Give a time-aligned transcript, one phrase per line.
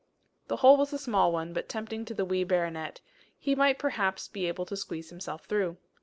[0.47, 3.01] The hole was a small one, but tempting to the wee baronet;
[3.37, 5.77] he might perhaps be able to squeeze himself through.